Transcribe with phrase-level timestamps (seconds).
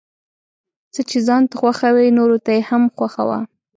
[0.93, 3.39] څه چې ځان ته خوښوې نوروته يې هم خوښوه،